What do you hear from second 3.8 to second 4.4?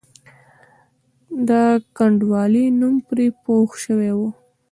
شوی وو.